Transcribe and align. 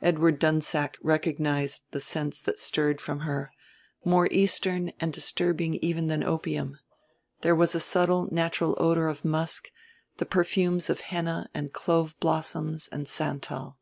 Edward 0.00 0.38
Dunsack 0.38 0.96
recognized 1.02 1.82
the 1.90 2.00
scents 2.00 2.40
that 2.40 2.56
stirred 2.56 3.00
from 3.00 3.22
her, 3.26 3.52
more 4.04 4.28
Eastern 4.30 4.92
and 5.00 5.12
disturbing 5.12 5.74
even 5.82 6.06
than 6.06 6.22
opium: 6.22 6.78
there 7.40 7.52
was 7.56 7.74
a 7.74 7.80
subtle 7.80 8.28
natural 8.30 8.76
odor 8.78 9.08
of 9.08 9.24
musk, 9.24 9.72
the 10.18 10.24
perfumes 10.24 10.88
of 10.88 11.00
henna 11.10 11.50
and 11.52 11.72
clove 11.72 12.14
blossoms 12.20 12.86
and 12.92 13.08
santal. 13.08 13.76